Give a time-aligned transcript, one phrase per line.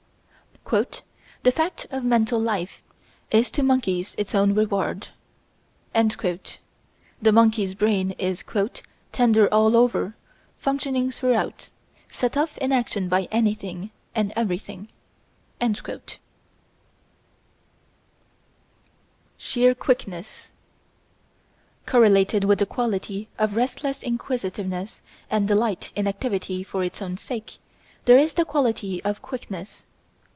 [1.43, 2.81] "The fact of mental life
[3.29, 5.09] is to monkeys it own reward."
[5.93, 6.61] The
[7.33, 8.45] monkey's brain is
[9.11, 10.15] "tender all over,
[10.57, 11.71] functioning throughout,
[12.07, 14.87] set off in action by anything and everything."
[19.37, 20.51] Sheer Quickness
[21.85, 27.57] Correlated with the quality of restless inquisitiveness and delight in activity for its own sake
[28.05, 29.85] there is the quality of quickness.